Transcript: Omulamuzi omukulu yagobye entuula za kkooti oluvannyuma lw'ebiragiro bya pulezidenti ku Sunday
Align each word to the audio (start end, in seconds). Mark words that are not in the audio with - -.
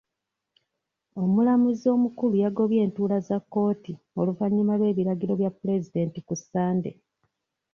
Omulamuzi 1.21 1.85
omukulu 1.95 2.35
yagobye 2.43 2.79
entuula 2.85 3.17
za 3.27 3.37
kkooti 3.43 3.93
oluvannyuma 4.19 4.73
lw'ebiragiro 4.79 5.33
bya 5.41 5.49
pulezidenti 5.59 6.19
ku 6.27 6.35
Sunday 6.47 6.95